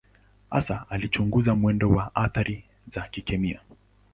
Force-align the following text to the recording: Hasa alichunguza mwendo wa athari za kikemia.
Hasa 0.49 0.85
alichunguza 0.89 1.55
mwendo 1.55 1.89
wa 1.89 2.15
athari 2.15 2.63
za 2.93 3.01
kikemia. 3.01 3.59